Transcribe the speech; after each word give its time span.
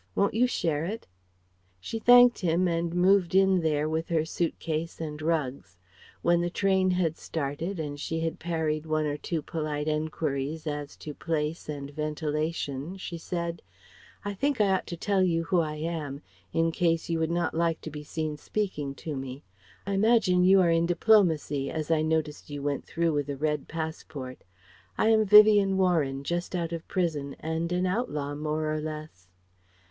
Won't 0.15 0.33
you 0.33 0.47
share 0.47 0.83
it?" 0.83 1.05
She 1.79 1.99
thanked 1.99 2.39
him 2.39 2.67
and 2.67 2.91
moved 2.95 3.35
in 3.35 3.61
there 3.61 3.87
with 3.87 4.09
her 4.09 4.25
suit 4.25 4.57
case 4.57 4.99
and 4.99 5.21
rugs. 5.21 5.77
When 6.23 6.41
the 6.41 6.49
train 6.49 6.89
had 6.89 7.19
started 7.19 7.79
and 7.79 7.99
she 7.99 8.21
had 8.21 8.39
parried 8.39 8.87
one 8.87 9.05
or 9.05 9.15
two 9.15 9.43
polite 9.43 9.87
enquiries 9.87 10.65
as 10.65 10.95
to 10.95 11.13
place 11.13 11.69
and 11.69 11.91
ventilation, 11.91 12.97
she 12.97 13.19
said: 13.19 13.61
"I 14.25 14.33
think 14.33 14.59
I 14.59 14.69
ought 14.71 14.87
to 14.87 14.97
tell 14.97 15.21
you 15.21 15.43
who 15.43 15.59
I 15.59 15.75
am, 15.75 16.23
in 16.51 16.71
case 16.71 17.07
you 17.07 17.19
would 17.19 17.29
not 17.29 17.53
like 17.53 17.79
to 17.81 17.91
be 17.91 18.03
seen 18.03 18.37
speaking 18.37 18.95
to 19.05 19.15
me 19.15 19.43
I 19.85 19.93
imagine 19.93 20.43
you 20.43 20.61
are 20.61 20.71
in 20.71 20.87
diplomacy, 20.87 21.69
as 21.69 21.91
I 21.91 22.01
noticed 22.01 22.49
you 22.49 22.63
went 22.63 22.85
through 22.85 23.13
with 23.13 23.29
a 23.29 23.37
Red 23.37 23.67
passport. 23.67 24.43
I 24.97 25.09
am 25.09 25.27
Vivien 25.27 25.77
Warren, 25.77 26.23
just 26.23 26.55
out 26.55 26.73
of 26.73 26.87
prison, 26.87 27.35
and 27.39 27.71
an 27.71 27.85
outlaw, 27.85 28.33
more 28.33 28.73
or 28.73 28.79
less." 28.79 29.27